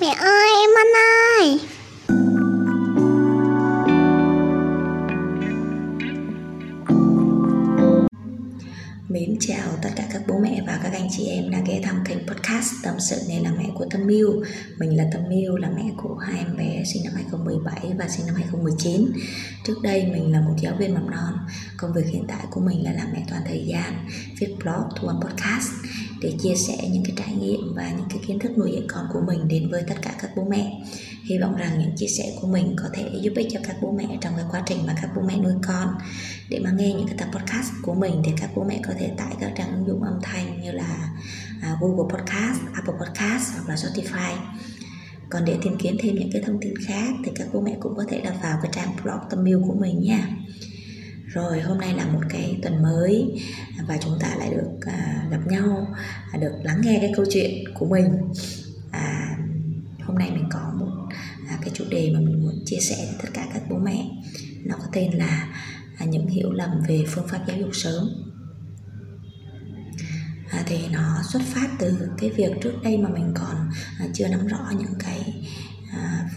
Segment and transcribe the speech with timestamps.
[0.00, 0.86] Mẹ ơi em ăn
[1.40, 1.60] ơi.
[9.08, 12.04] Mến chào tất cả các bố mẹ và các anh chị em đã ghé thăm
[12.04, 14.42] kênh podcast Tâm sự này là mẹ của Tâm Miu
[14.78, 18.26] Mình là Tâm Miu là mẹ của hai em bé sinh năm 2017 và sinh
[18.26, 19.12] năm 2019
[19.66, 21.32] Trước đây mình là một giáo viên mầm non
[21.76, 24.08] Công việc hiện tại của mình là làm mẹ toàn thời gian
[24.40, 25.70] Viết blog, thu âm podcast.
[26.24, 29.06] Để chia sẻ những cái trải nghiệm và những cái kiến thức nuôi dạy con
[29.12, 30.82] của mình đến với tất cả các bố mẹ.
[31.24, 33.92] Hy vọng rằng những chia sẻ của mình có thể giúp ích cho các bố
[33.92, 35.88] mẹ trong cái quá trình mà các bố mẹ nuôi con.
[36.50, 39.10] Để mà nghe những cái tập podcast của mình thì các bố mẹ có thể
[39.16, 41.12] tải các trang ứng dụng âm thanh như là
[41.62, 44.36] à, Google Podcast, Apple Podcast hoặc là Spotify.
[45.30, 47.96] Còn để tìm kiếm thêm những cái thông tin khác thì các bố mẹ cũng
[47.96, 50.28] có thể là vào cái trang blog tâm yêu của mình nha
[51.34, 53.42] rồi hôm nay là một cái tuần mới
[53.88, 55.86] và chúng ta lại được à, gặp nhau
[56.32, 58.04] à, được lắng nghe cái câu chuyện của mình.
[58.90, 59.36] À,
[60.02, 61.08] hôm nay mình có một
[61.48, 64.08] à, cái chủ đề mà mình muốn chia sẻ với tất cả các bố mẹ.
[64.64, 65.48] Nó có tên là
[65.96, 68.08] à, những hiểu lầm về phương pháp giáo dục sớm.
[70.50, 74.28] À, thì nó xuất phát từ cái việc trước đây mà mình còn à, chưa
[74.28, 75.43] nắm rõ những cái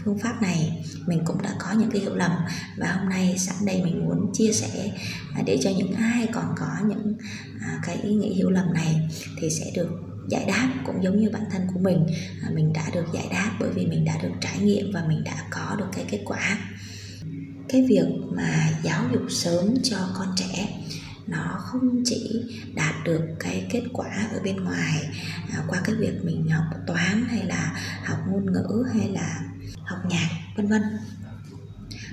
[0.07, 2.31] phương pháp này mình cũng đã có những cái hiểu lầm.
[2.77, 4.91] Và hôm nay sẵn đây mình muốn chia sẻ
[5.35, 7.17] à, để cho những ai còn có những
[7.61, 9.89] à, cái ý nghĩ hiểu lầm này thì sẽ được
[10.29, 12.05] giải đáp cũng giống như bản thân của mình.
[12.43, 15.23] À, mình đã được giải đáp bởi vì mình đã được trải nghiệm và mình
[15.23, 16.57] đã có được cái kết quả.
[17.69, 20.67] Cái việc mà giáo dục sớm cho con trẻ
[21.27, 22.43] nó không chỉ
[22.75, 25.09] đạt được cái kết quả ở bên ngoài
[25.51, 29.39] à, qua cái việc mình học toán hay là học ngôn ngữ hay là
[29.87, 30.81] học nhạc vân vân.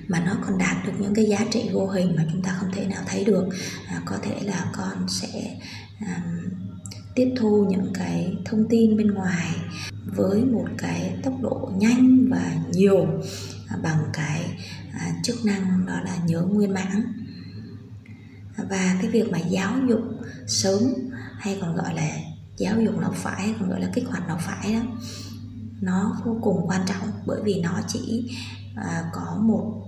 [0.08, 2.70] Mà nó còn đạt được những cái giá trị vô hình mà chúng ta không
[2.72, 3.48] thể nào thấy được.
[3.88, 5.56] À, có thể là con sẽ
[6.00, 6.22] à,
[7.14, 9.54] tiếp thu những cái thông tin bên ngoài
[10.04, 13.06] với một cái tốc độ nhanh và nhiều
[13.68, 14.58] à, bằng cái
[14.92, 17.12] à, chức năng đó là nhớ nguyên mãn.
[18.56, 20.02] Và cái việc mà giáo dục
[20.46, 20.82] sớm
[21.38, 22.10] hay còn gọi là
[22.56, 24.80] giáo dục não phải còn gọi là kích hoạt não phải đó
[25.84, 28.30] nó vô cùng quan trọng bởi vì nó chỉ
[28.76, 29.86] à, có một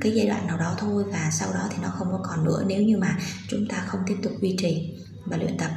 [0.00, 2.64] cái giai đoạn nào đó thôi và sau đó thì nó không có còn nữa
[2.66, 3.18] nếu như mà
[3.48, 4.94] chúng ta không tiếp tục duy trì
[5.24, 5.70] và luyện tập.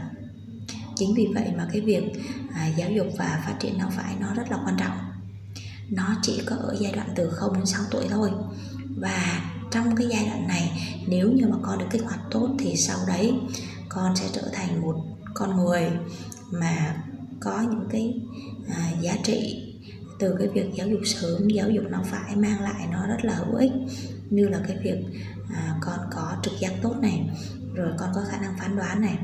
[0.95, 2.03] Chính vì vậy mà cái việc
[2.53, 4.97] à, giáo dục và phát triển não phải nó rất là quan trọng.
[5.89, 8.31] Nó chỉ có ở giai đoạn từ 0 đến 6 tuổi thôi.
[8.97, 9.41] Và
[9.71, 10.71] trong cái giai đoạn này
[11.07, 13.33] nếu như mà con được kích hoạt tốt thì sau đấy
[13.89, 14.95] con sẽ trở thành một
[15.33, 15.89] con người
[16.51, 16.95] mà
[17.39, 18.21] có những cái
[18.71, 19.67] à, giá trị
[20.19, 23.33] từ cái việc giáo dục sớm giáo dục nó phải mang lại nó rất là
[23.33, 23.71] hữu ích.
[24.29, 24.97] Như là cái việc
[25.53, 27.29] à, con có trực giác tốt này
[27.73, 29.17] rồi con có khả năng phán đoán này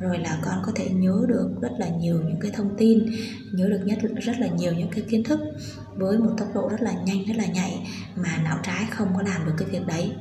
[0.00, 3.06] rồi là con có thể nhớ được rất là nhiều những cái thông tin
[3.52, 5.40] nhớ được nhất rất là nhiều những cái kiến thức
[5.96, 9.22] với một tốc độ rất là nhanh rất là nhạy mà não trái không có
[9.22, 10.12] làm được cái việc đấy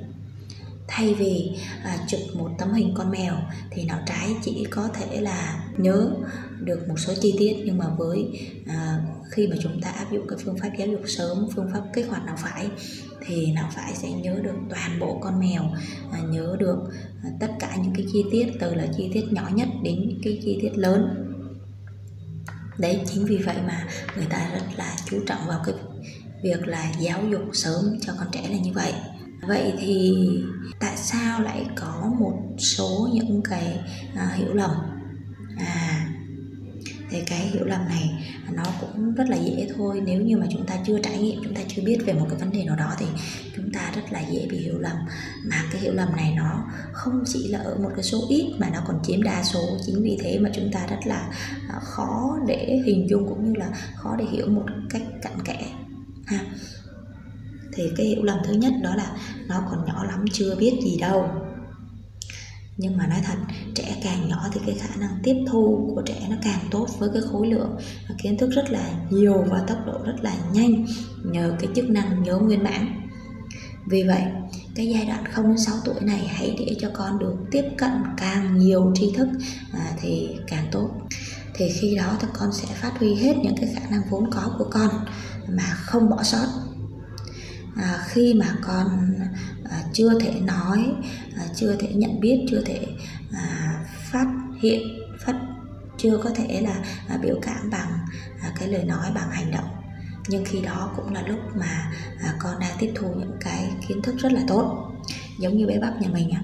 [0.88, 1.52] thay vì
[1.84, 3.36] à, chụp một tấm hình con mèo
[3.72, 6.12] thì não trái chỉ có thể là nhớ
[6.60, 7.56] được một số chi tiết.
[7.66, 11.02] Nhưng mà với à, khi mà chúng ta áp dụng cái phương pháp giáo dục
[11.06, 12.68] sớm phương pháp kích hoạt não phải
[13.26, 15.64] thì não phải sẽ nhớ được toàn bộ con mèo
[16.12, 16.78] à, nhớ được
[17.24, 20.40] à, tất cả những cái chi tiết từ là chi tiết nhỏ nhất đến cái
[20.44, 21.24] chi tiết lớn.
[22.78, 25.76] Đấy chính vì vậy mà người ta rất là chú trọng vào cái
[26.44, 28.94] việc là giáo dục sớm cho con trẻ là như vậy
[29.48, 30.14] vậy thì
[30.80, 33.80] tại sao lại có một số những cái
[34.16, 34.72] à, hiểu lầm?
[35.58, 36.08] À
[37.10, 38.10] thì cái hiểu lầm này
[38.52, 40.02] nó cũng rất là dễ thôi.
[40.06, 42.40] Nếu như mà chúng ta chưa trải nghiệm chúng ta chưa biết về một cái
[42.40, 43.06] vấn đề nào đó thì
[43.56, 44.98] chúng ta rất là dễ bị hiểu lầm.
[45.44, 48.70] Mà cái hiểu lầm này nó không chỉ là ở một cái số ít mà
[48.70, 49.78] nó còn chiếm đa số.
[49.86, 51.30] Chính vì thế mà chúng ta rất là
[51.70, 55.66] à, khó để hình dung cũng như là khó để hiểu một cách cặn kẽ
[57.78, 59.12] thì cái hiểu lầm thứ nhất đó là
[59.48, 61.30] nó còn nhỏ lắm chưa biết gì đâu.
[62.78, 63.38] Nhưng mà nói thật
[63.76, 67.10] trẻ càng nhỏ thì cái khả năng tiếp thu của trẻ nó càng tốt với
[67.14, 67.78] cái khối lượng
[68.24, 70.86] kiến thức rất là nhiều và tốc độ rất là nhanh
[71.24, 73.08] nhờ cái chức năng nhớ nguyên bản.
[73.90, 74.22] Vì vậy
[74.76, 77.92] cái giai đoạn 0 đến 6 tuổi này hãy để cho con được tiếp cận
[78.18, 79.28] càng nhiều tri thức
[79.74, 80.90] à, thì càng tốt.
[81.54, 84.56] Thì khi đó thì con sẽ phát huy hết những cái khả năng vốn có
[84.58, 84.90] của con
[85.48, 86.48] mà không bỏ sót
[87.78, 89.20] à, khi mà con
[89.70, 90.86] à, chưa thể nói
[91.38, 92.88] à, chưa thể nhận biết chưa thể
[93.34, 93.74] à,
[94.12, 94.28] phát
[94.62, 94.82] hiện
[95.20, 95.36] phát
[95.98, 98.00] chưa có thể là à, biểu cảm bằng
[98.42, 99.70] à, cái lời nói bằng hành động.
[100.30, 104.02] Nhưng khi đó cũng là lúc mà à, con đang tiếp thu những cái kiến
[104.02, 104.92] thức rất là tốt
[105.40, 106.42] giống như bé bắp nhà mình á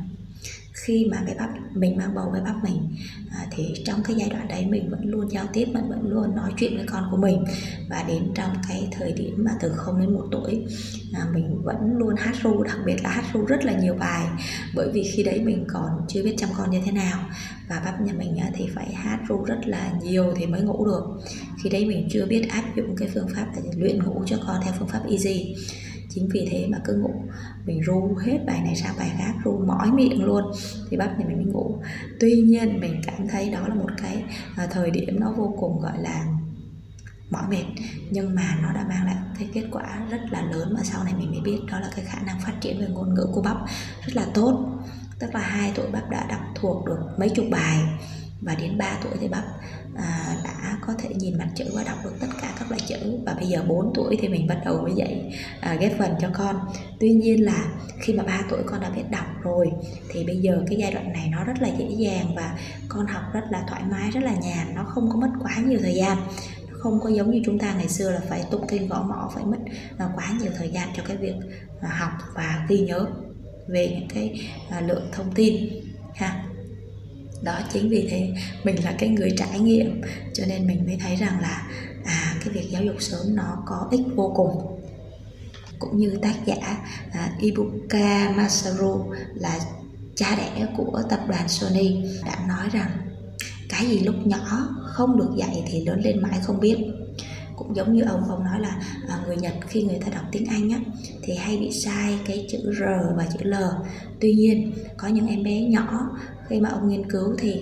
[0.86, 2.96] khi mà bé bắp mình mang bầu bé bắp mình
[3.32, 6.36] à, thì trong cái giai đoạn đấy mình vẫn luôn giao tiếp mình vẫn luôn
[6.36, 7.44] nói chuyện với con của mình.
[7.90, 10.66] Và đến trong cái thời điểm mà từ 0 đến 1 tuổi
[11.14, 14.28] à, mình vẫn luôn hát ru đặc biệt là hát ru rất là nhiều bài.
[14.76, 17.20] Bởi vì khi đấy mình còn chưa biết chăm con như thế nào.
[17.70, 21.04] Và bắp nhà mình thì phải hát ru rất là nhiều thì mới ngủ được.
[21.64, 24.62] Khi đấy mình chưa biết áp dụng cái phương pháp để luyện ngủ cho con
[24.64, 25.56] theo phương pháp easy
[26.10, 27.14] chính vì thế mà cứ ngủ.
[27.66, 30.44] Mình ru hết bài này sang bài khác ru mỏi miệng luôn.
[30.90, 31.78] Thì bắp thì mình mới ngủ.
[32.20, 34.24] Tuy nhiên mình cảm thấy đó là một cái
[34.56, 36.26] à, thời điểm nó vô cùng gọi là
[37.30, 37.66] mỏi mệt.
[38.12, 41.14] Nhưng mà nó đã mang lại cái kết quả rất là lớn mà sau này
[41.20, 43.58] mình mới biết đó là cái khả năng phát triển về ngôn ngữ của bắp
[44.06, 44.80] rất là tốt.
[45.20, 47.80] Tức là hai tuổi bắp đã đọc thuộc được mấy chục bài
[48.42, 49.44] và đến 3 tuổi thì bắp
[49.96, 52.28] à, đã có thể nhìn mặt chữ và đọc được tất
[52.64, 53.20] các loại chữ.
[53.26, 56.30] Và bây giờ 4 tuổi thì mình bắt đầu mới dạy à, ghép phần cho
[56.34, 56.56] con.
[57.00, 57.66] Tuy nhiên là
[58.00, 59.72] khi mà 3 tuổi con đã biết đọc rồi
[60.10, 62.58] thì bây giờ cái giai đoạn này nó rất là dễ dàng và
[62.88, 64.76] con học rất là thoải mái rất là nhàn.
[64.76, 66.18] Nó không có mất quá nhiều thời gian.
[66.72, 69.46] Không có giống như chúng ta ngày xưa là phải tụng kinh gõ mõ phải
[69.46, 69.60] mất
[69.98, 71.36] à, quá nhiều thời gian cho cái việc
[71.82, 73.06] à, học và ghi nhớ
[73.68, 75.70] về những cái à, lượng thông tin
[76.16, 76.44] ha.
[77.44, 78.34] Đó chính vì thế
[78.64, 80.02] mình là cái người trải nghiệm
[80.34, 81.68] cho nên mình mới thấy rằng là
[82.44, 84.80] cái việc giáo dục sớm nó có ích vô cùng.
[85.80, 89.60] Cũng như tác giả à, Ibuka Masaru là
[90.16, 92.92] cha đẻ của tập đoàn Sony đã nói rằng
[93.70, 96.78] cái gì lúc nhỏ không được dạy thì lớn lên mãi không biết.
[97.56, 100.46] Cũng giống như ông ông nói là à, người Nhật khi người ta đọc tiếng
[100.46, 100.80] Anh á
[101.24, 102.84] thì hay bị sai cái chữ R
[103.18, 103.54] và chữ L.
[104.20, 106.10] Tuy nhiên có những em bé nhỏ
[106.48, 107.62] khi mà ông nghiên cứu thì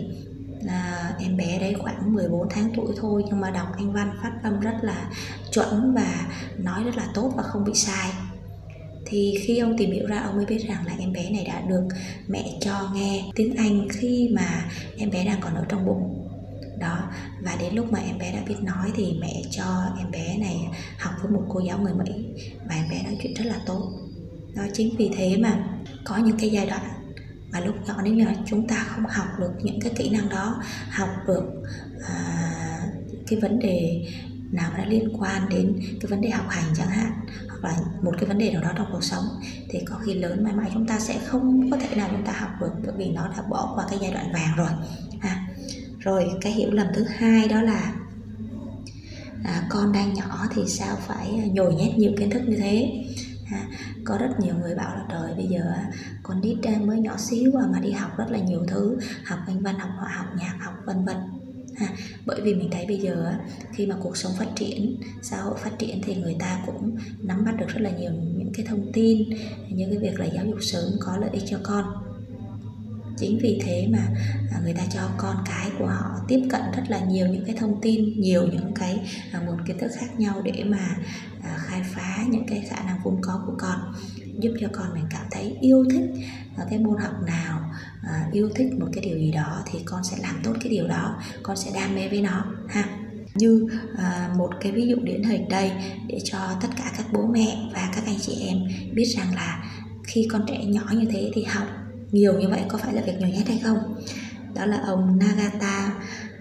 [0.63, 4.31] là em bé đấy khoảng 14 tháng tuổi thôi, nhưng mà đọc anh văn phát
[4.43, 5.09] âm rất là
[5.51, 6.25] chuẩn và
[6.57, 8.09] nói rất là tốt và không bị sai.
[9.05, 11.61] Thì khi ông tìm hiểu ra, ông mới biết rằng là em bé này đã
[11.61, 11.87] được
[12.27, 16.27] mẹ cho nghe tiếng Anh khi mà em bé đang còn ở trong bụng.
[16.79, 16.97] Đó,
[17.41, 19.63] và đến lúc mà em bé đã biết nói thì mẹ cho
[19.99, 20.57] em bé này
[20.99, 22.25] học với một cô giáo người Mỹ
[22.69, 23.91] và em bé nói chuyện rất là tốt.
[24.55, 25.63] Đó, chính vì thế mà
[26.03, 27.00] có những cái giai đoạn
[27.51, 30.29] mà lúc nhỏ nếu như là chúng ta không học được những cái kỹ năng
[30.29, 31.43] đó học được
[32.07, 32.87] à,
[33.27, 34.05] cái vấn đề
[34.51, 37.11] nào đã liên quan đến cái vấn đề học hành chẳng hạn
[37.49, 39.25] hoặc là một cái vấn đề nào đó trong cuộc sống
[39.69, 42.33] thì có khi lớn mãi mãi chúng ta sẽ không có thể nào chúng ta
[42.33, 44.69] học được bởi vì nó đã bỏ qua cái giai đoạn vàng rồi
[45.19, 45.47] à,
[45.99, 47.93] rồi cái hiểu lầm thứ hai đó là
[49.43, 53.03] à, con đang nhỏ thì sao phải nhồi nhét nhiều kiến thức như thế
[54.11, 55.73] có rất nhiều người bảo là trời, bây giờ
[56.23, 59.59] con nít mới nhỏ xíu à, mà đi học rất là nhiều thứ, học anh
[59.63, 61.17] văn, học họa học nhạc, học vân vân
[61.77, 61.87] ha.
[62.25, 63.33] bởi vì mình thấy bây giờ
[63.73, 67.45] khi mà cuộc sống phát triển, xã hội phát triển thì người ta cũng nắm
[67.45, 69.29] bắt được rất là nhiều những cái thông tin
[69.69, 71.85] như cái việc là giáo dục sớm có lợi ích cho con
[73.17, 74.07] chính vì thế mà
[74.51, 77.55] à, người ta cho con cái của họ tiếp cận rất là nhiều những cái
[77.59, 78.99] thông tin nhiều những cái
[79.31, 80.95] à, nguồn kiến thức khác nhau để mà
[81.43, 83.93] à, khai phá những cái khả năng vốn có của con
[84.39, 86.09] giúp cho con mình cảm thấy yêu thích
[86.69, 87.71] cái môn học nào
[88.31, 91.21] yêu thích một cái điều gì đó thì con sẽ làm tốt cái điều đó
[91.43, 92.83] con sẽ đam mê với nó ha.
[93.35, 93.67] Như
[93.97, 95.71] à, một cái ví dụ điển hình đây
[96.07, 98.57] để cho tất cả các bố mẹ và các anh chị em
[98.93, 99.63] biết rằng là
[100.03, 101.67] khi con trẻ nhỏ như thế thì học
[102.11, 103.77] nhiều như vậy có phải là việc nhỏ nhất hay không?
[104.55, 105.93] Đó là ông Nagata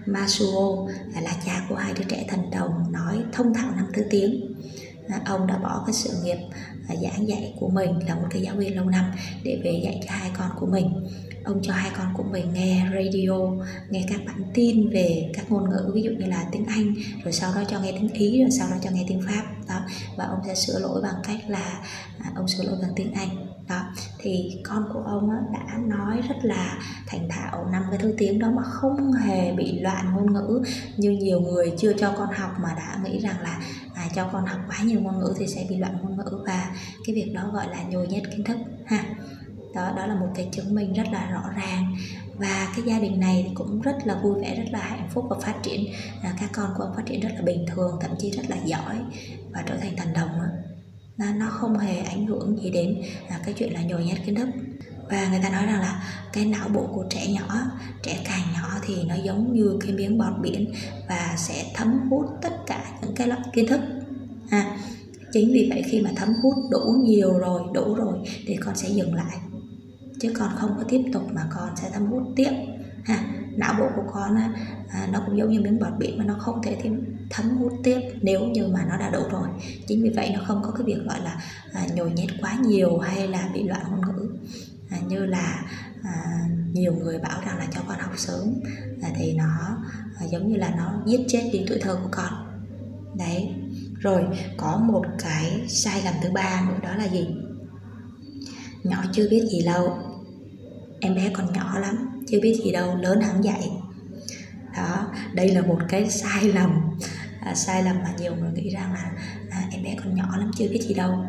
[0.05, 0.87] Masuo
[1.21, 4.53] là cha của hai đứa trẻ thần đồng, nói thông thạo năm thứ tiếng.
[5.25, 6.37] Ông đã bỏ cái sự nghiệp
[6.87, 9.11] à, giảng dạy của mình là một cái giáo viên lâu năm
[9.43, 11.07] để về dạy cho hai con của mình.
[11.43, 13.37] Ông cho hai con của mình nghe radio,
[13.89, 17.33] nghe các bản tin về các ngôn ngữ, ví dụ như là tiếng anh, rồi
[17.33, 19.43] sau đó cho nghe tiếng ý, rồi sau đó cho nghe tiếng pháp.
[19.67, 19.81] Đó,
[20.17, 21.81] và ông sẽ sửa lỗi bằng cách là
[22.19, 23.29] à, ông sửa lỗi bằng tiếng anh
[23.71, 23.81] đó
[24.17, 28.39] thì con của ông á, đã nói rất là thành thạo năm cái thứ tiếng
[28.39, 30.63] đó mà không hề bị loạn ngôn ngữ.
[30.97, 33.59] Như nhiều người chưa cho con học mà đã nghĩ rằng là
[33.93, 36.71] à, cho con học quá nhiều ngôn ngữ thì sẽ bị loạn ngôn ngữ và
[37.05, 39.03] cái việc đó gọi là nhồi nhét kiến thức ha.
[39.75, 41.95] Đó đó là một cái chứng minh rất là rõ ràng.
[42.37, 45.25] Và cái gia đình này thì cũng rất là vui vẻ rất là hạnh phúc
[45.29, 45.93] và phát triển.
[46.23, 48.57] À, các con của ông phát triển rất là bình thường thậm chí rất là
[48.65, 48.95] giỏi
[49.51, 50.29] và trở thành thành đồng
[51.21, 54.35] nó, nó không hề ảnh hưởng gì đến à, cái chuyện là nhồi nhét kiến
[54.35, 54.47] thức.
[55.09, 57.61] Và người ta nói rằng là cái não bộ của trẻ nhỏ
[58.03, 60.71] trẻ càng nhỏ thì nó giống như cái miếng bọt biển
[61.09, 63.81] và sẽ thấm hút tất cả những cái loại kiến thức.
[64.49, 64.77] À,
[65.33, 68.89] chính vì vậy khi mà thấm hút đủ nhiều rồi đủ rồi thì con sẽ
[68.89, 69.37] dừng lại.
[70.19, 72.51] Chứ con không có tiếp tục mà con sẽ thấm hút tiếp.
[73.03, 74.49] Ha não bộ của con á,
[74.89, 77.73] à, nó cũng giống như miếng bọt biển mà nó không thể thêm thấm hút
[77.83, 79.47] tiếp nếu như mà nó đã đủ rồi.
[79.87, 81.41] Chính vì vậy nó không có cái việc gọi là
[81.73, 84.29] à, nhồi nhét quá nhiều hay là bị loạn ngôn ngữ.
[84.89, 85.63] À, như là
[86.03, 88.53] à, nhiều người bảo rằng là cho con học sớm
[89.01, 89.77] à, thì nó
[90.19, 92.33] à, giống như là nó giết chết đi tuổi thơ của con.
[93.17, 93.49] Đấy
[93.99, 94.23] rồi
[94.57, 97.27] có một cái sai lầm thứ ba nữa đó là gì?
[98.83, 99.97] Nhỏ chưa biết gì lâu.
[100.99, 103.69] Em bé còn nhỏ lắm chưa biết gì đâu lớn hẳn dạy
[104.75, 106.97] đó đây là một cái sai lầm.
[107.41, 109.11] À, sai lầm mà nhiều người nghĩ rằng là
[109.49, 111.25] à, em bé còn nhỏ lắm chưa biết gì đâu.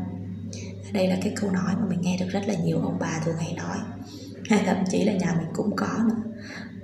[0.92, 3.36] Đây là cái câu nói mà mình nghe được rất là nhiều ông bà thường
[3.36, 3.76] hay nói.
[4.50, 6.32] Hay thậm chí là nhà mình cũng có nữa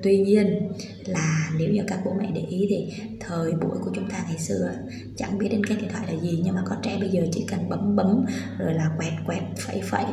[0.02, 0.73] tuy nhiên
[1.07, 4.38] là nếu như các bố mẹ để ý thì thời buổi của chúng ta ngày
[4.38, 4.73] xưa
[5.17, 7.47] chẳng biết đến cái điện thoại là gì nhưng mà có trẻ bây giờ chỉ
[7.49, 8.25] cần bấm bấm
[8.59, 10.05] rồi là quẹt quẹt phẩy phẩy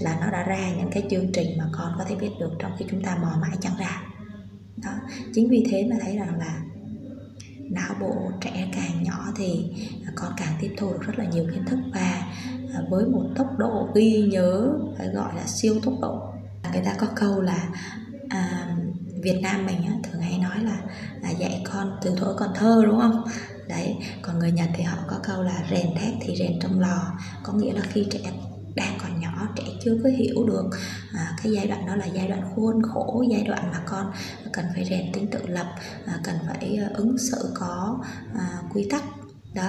[0.00, 2.72] là nó đã ra những cái chương trình mà con có thể biết được trong
[2.78, 4.02] khi chúng ta mò mãi chẳng ra.
[4.76, 4.90] Đó
[5.34, 6.62] chính vì thế mà thấy rằng là
[7.70, 9.64] não bộ trẻ càng nhỏ thì
[10.14, 12.32] con càng tiếp thu được rất là nhiều kiến thức và
[12.74, 16.32] à, với một tốc độ ghi nhớ phải gọi là siêu tốc độ.
[16.72, 17.68] Người ta có câu là
[18.28, 18.71] à,
[19.22, 20.78] Việt Nam mình á, thường hay nói là,
[21.22, 23.24] là dạy con từ thuở còn thơ đúng không?
[23.68, 27.12] Đấy còn người Nhật thì họ có câu là rèn thép thì rèn trong lò
[27.42, 28.32] có nghĩa là khi trẻ
[28.74, 30.70] đang còn nhỏ trẻ chưa có hiểu được
[31.14, 34.12] à, cái giai đoạn đó là giai đoạn khuôn khổ giai đoạn mà con
[34.52, 35.66] cần phải rèn tính tự lập
[36.06, 37.98] à, cần phải à, ứng xử có
[38.34, 39.02] à, quy tắc.
[39.54, 39.68] Đó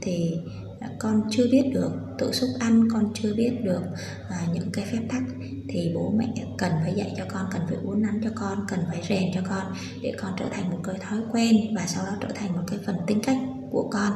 [0.00, 0.36] thì
[0.80, 3.82] Dạ, con chưa biết được tự xúc ăn con chưa biết được
[4.28, 5.22] à, những cái phép tắc
[5.68, 6.26] thì bố mẹ
[6.58, 9.40] cần phải dạy cho con cần phải uốn nắn cho con cần phải rèn cho
[9.48, 9.72] con
[10.02, 12.78] để con trở thành một cái thói quen và sau đó trở thành một cái
[12.86, 13.38] phần tính cách
[13.70, 14.12] của con.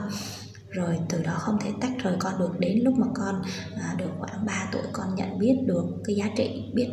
[0.70, 3.42] Rồi từ đó không thể tách rời con được đến lúc mà con
[3.76, 6.88] à, được khoảng 3 tuổi con nhận biết được cái giá trị biết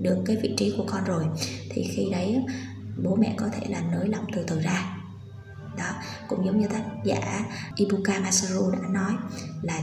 [0.00, 1.24] được cái vị trí của con rồi
[1.70, 2.38] thì khi đấy
[3.04, 4.93] bố mẹ có thể là nới lỏng từ từ ra
[5.76, 5.90] đó
[6.28, 7.44] cũng giống như tác giả
[7.76, 9.12] Ibuka Masaru đã nói
[9.62, 9.80] là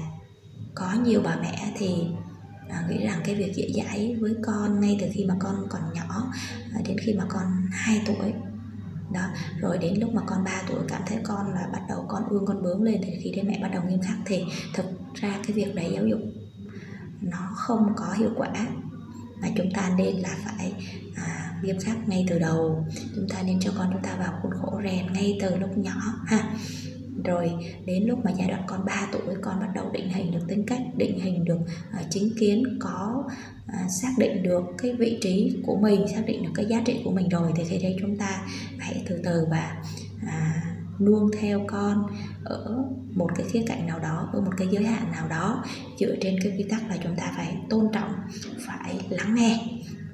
[0.75, 2.05] có nhiều bà mẹ thì
[2.69, 5.81] à, nghĩ rằng cái việc dễ dãi với con ngay từ khi mà con còn
[5.93, 6.31] nhỏ
[6.74, 8.33] à, đến khi mà con 2 tuổi.
[9.13, 9.21] Đó
[9.60, 12.45] rồi đến lúc mà con 3 tuổi cảm thấy con là bắt đầu con ương
[12.45, 14.43] con bướng lên thì khi đấy mẹ bắt đầu nghiêm khắc thì
[14.74, 16.19] thực ra cái việc đấy giáo dục
[17.21, 18.67] nó không có hiệu quả.
[19.41, 20.74] Mà chúng ta nên là phải
[21.63, 22.85] nghiêm khắc ngay từ đầu.
[23.15, 26.01] Chúng ta nên cho con chúng ta vào khuôn khổ rèn ngay từ lúc nhỏ
[26.25, 26.53] ha.
[27.25, 27.51] Rồi
[27.85, 30.65] đến lúc mà giai đoạn con 3 tuổi con bắt đầu định hình được tính
[30.67, 31.59] cách định hình được
[31.99, 33.23] uh, chính kiến có
[33.67, 37.01] uh, xác định được cái vị trí của mình xác định được cái giá trị
[37.03, 38.41] của mình rồi thì khi đây chúng ta
[38.77, 39.83] hãy từ từ và
[40.23, 42.07] uh, nuông theo con
[42.43, 42.83] ở
[43.15, 45.63] một cái khía cạnh nào đó ở một cái giới hạn nào đó
[45.99, 48.11] dựa trên cái quy tắc là chúng ta phải tôn trọng
[48.67, 49.59] phải lắng nghe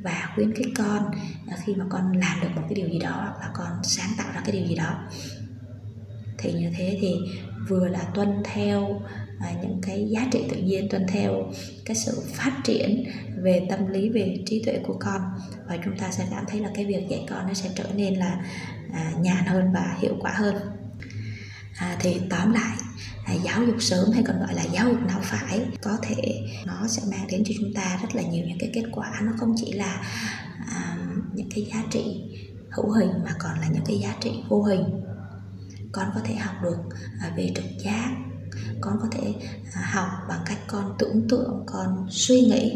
[0.02, 1.12] và khuyến khích con
[1.48, 4.10] à, khi mà con làm được một cái điều gì đó hoặc là con sáng
[4.18, 5.04] tạo ra cái điều gì đó.
[6.38, 7.16] Thì như thế thì
[7.68, 9.02] vừa là tuân theo
[9.40, 11.52] à, những cái giá trị tự nhiên tuân theo
[11.86, 13.04] cái sự phát triển
[13.42, 15.22] về tâm lý về trí tuệ của con
[15.68, 18.14] và chúng ta sẽ cảm thấy là cái việc dạy con nó sẽ trở nên
[18.14, 18.46] là
[18.94, 20.56] à, nhàn hơn và hiệu quả hơn.
[21.78, 22.78] À, thì tóm lại
[23.34, 27.02] giáo dục sớm hay còn gọi là giáo dục não phải có thể nó sẽ
[27.12, 29.22] mang đến cho chúng ta rất là nhiều những cái kết quả.
[29.24, 30.02] Nó không chỉ là
[30.68, 30.98] à,
[31.34, 32.22] những cái giá trị
[32.72, 34.84] hữu hình mà còn là những cái giá trị vô hình.
[35.92, 36.78] Con có thể học được
[37.22, 38.16] à, về trực giác
[38.82, 39.34] con có thể
[39.74, 42.72] à, học bằng cách con tưởng tượng con suy nghĩ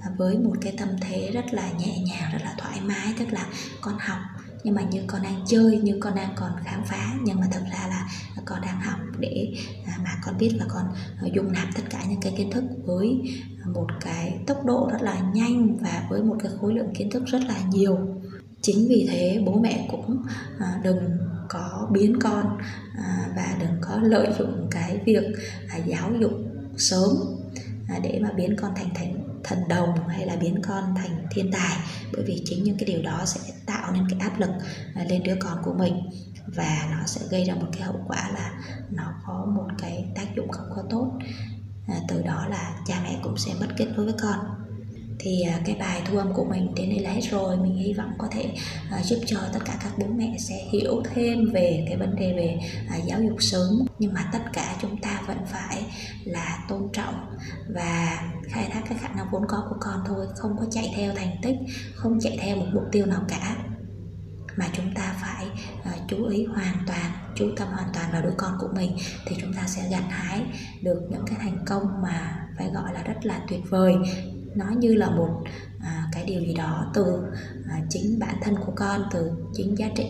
[0.00, 3.14] à, với một cái tâm thế rất là nhẹ nhàng rất là thoải mái.
[3.18, 3.46] Tức là
[3.80, 4.18] con học
[4.64, 7.62] nhưng mà như con đang chơi như con đang còn khám phá, nhưng mà thật
[7.72, 8.08] ra là
[8.44, 9.54] con đang học để
[9.86, 10.84] à, mà con biết là con
[11.22, 13.34] à, dung nạp tất cả những cái kiến thức với
[13.74, 17.22] một cái tốc độ rất là nhanh và với một cái khối lượng kiến thức
[17.26, 17.98] rất là nhiều.
[18.60, 20.22] Chính vì thế, bố mẹ cũng
[20.58, 20.98] à, đừng
[21.48, 22.58] có biến con
[23.36, 25.24] và đừng có lợi dụng cái việc
[25.86, 26.32] giáo dục
[26.76, 27.10] sớm
[28.02, 31.76] để mà biến con thành thành thần đồng hay là biến con thành thiên tài.
[32.12, 34.50] Bởi vì chính những cái điều đó sẽ tạo nên cái áp lực
[34.94, 35.94] à, lên đứa con của mình.
[36.46, 38.50] Và nó sẽ gây ra một cái hậu quả là
[38.90, 41.12] nó có một cái tác dụng không có tốt.
[41.88, 44.65] À, từ đó là cha mẹ cũng sẽ mất kết nối với con
[45.18, 47.56] thì à, cái bài thu âm của mình đến đây là hết rồi.
[47.56, 48.50] Mình hy vọng có thể
[48.98, 52.32] uh, giúp cho tất cả các bố mẹ sẽ hiểu thêm về cái vấn đề
[52.32, 52.58] về
[52.98, 53.86] uh, giáo dục sớm.
[53.98, 55.82] Nhưng mà tất cả chúng ta vẫn phải
[56.24, 57.36] là tôn trọng
[57.74, 60.26] và khai thác cái khả năng vốn có của con thôi.
[60.36, 61.56] Không có chạy theo thành tích
[61.94, 63.56] không chạy theo một mục tiêu nào cả.
[64.58, 65.46] Mà chúng ta phải
[65.80, 68.96] uh, chú ý hoàn toàn chú tâm hoàn toàn vào đứa con của mình
[69.26, 70.42] thì chúng ta sẽ gặt hái
[70.82, 73.94] được những cái thành công mà phải gọi là rất là tuyệt vời
[74.56, 75.42] nó như là một
[75.80, 77.22] à, cái điều gì đó từ
[77.70, 80.06] à, chính bản thân của con từ chính giá trị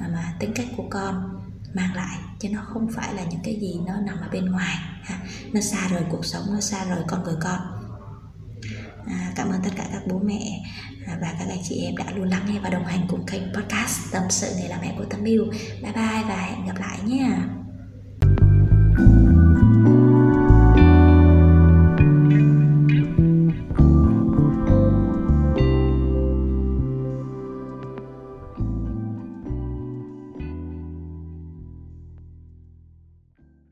[0.00, 1.40] à, mà tính cách của con
[1.74, 2.18] mang lại.
[2.38, 5.18] Chứ nó không phải là những cái gì nó nằm ở bên ngoài ha.
[5.52, 7.60] nó xa rời cuộc sống nó xa rời con người con.
[9.06, 10.64] À, cảm ơn tất cả các bố mẹ
[11.06, 13.42] à, và các anh chị em đã luôn lắng nghe và đồng hành cùng kênh
[13.54, 15.44] podcast tâm sự người là mẹ của Tâm yêu.
[15.82, 17.28] Bye bye và hẹn gặp lại nhé